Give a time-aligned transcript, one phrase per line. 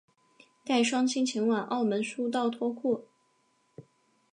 [0.65, 3.05] 带双亲前往澳门输到脱裤